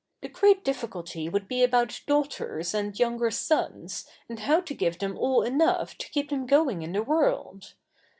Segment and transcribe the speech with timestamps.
[0.21, 5.15] The great difficulty would be about daughters and younger sons, and how to give them
[5.15, 7.75] all enough to keep them going in the world.